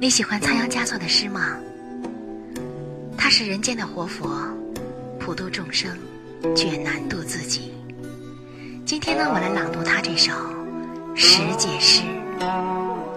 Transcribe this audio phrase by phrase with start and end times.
[0.00, 1.58] 你喜欢仓央嘉措的诗吗？
[3.16, 4.30] 他是人间的活佛，
[5.18, 5.90] 普度众生，
[6.54, 7.74] 却难度自己。
[8.86, 10.32] 今天呢，我来朗读他这首
[11.16, 12.02] 《十戒诗》，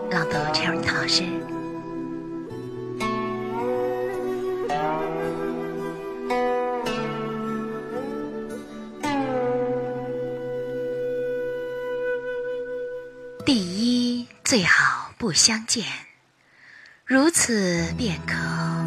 [0.09, 1.23] 朗读 c h e r 老师。
[13.45, 15.85] 第一，最好不相见，
[17.13, 18.37] 如此便可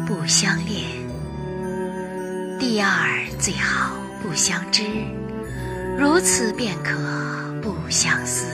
[0.07, 0.81] 不相恋；
[2.59, 4.81] 第二，最好不相知，
[5.95, 6.89] 如此便可
[7.61, 8.47] 不相思；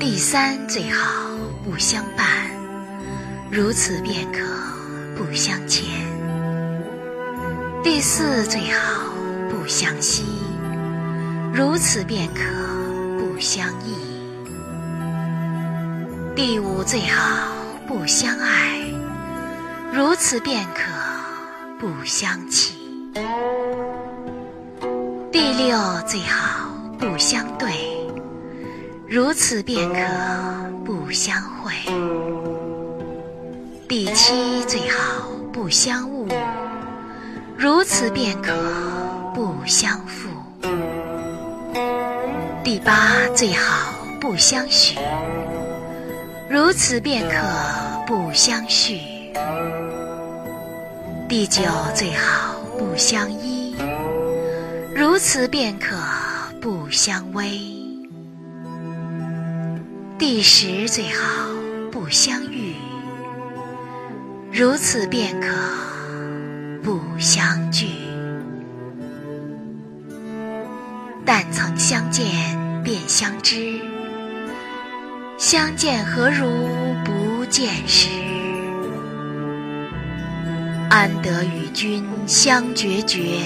[0.00, 2.26] 第三，最好不相伴，
[3.48, 4.40] 如此便可
[5.16, 5.84] 不相欠；
[7.84, 9.04] 第四，最好
[9.48, 10.24] 不相惜，
[11.54, 12.40] 如此便可。
[13.18, 14.11] 不相忆，
[16.34, 17.52] 第五最好
[17.86, 18.80] 不相爱，
[19.92, 20.80] 如此便可
[21.78, 22.74] 不相弃。
[25.30, 27.68] 第六最好不相对，
[29.06, 29.98] 如此便可
[30.86, 31.72] 不相会。
[33.86, 36.26] 第七最好不相误，
[37.58, 38.54] 如此便可
[39.34, 40.30] 不相负。
[42.64, 44.96] 第八最好不相许，
[46.52, 47.36] 如此便可
[48.06, 48.98] 不相续；
[51.26, 51.62] 第九
[51.94, 53.74] 最好不相依，
[54.94, 55.96] 如此便可
[56.60, 57.58] 不相偎；
[60.18, 61.48] 第十最好
[61.90, 62.74] 不相遇，
[64.52, 65.48] 如此便可
[66.82, 67.86] 不相聚。
[71.24, 72.26] 但曾相见
[72.84, 73.80] 便相知，
[75.44, 76.46] 相见何如
[77.04, 78.08] 不见时？
[80.88, 83.40] 安得与君相决绝，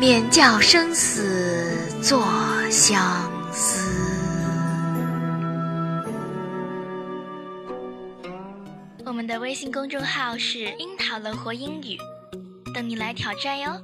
[0.00, 2.26] 免教生死作
[2.70, 3.92] 相思。
[9.04, 11.98] 我们的微信公众号是“樱桃乐活英语”，
[12.72, 13.78] 等你来挑战哟。